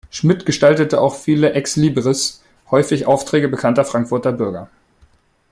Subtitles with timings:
[0.09, 4.67] Schmidt gestaltete auch viele Exlibris, häufig Aufträge bekannter Frankfurter Bürger.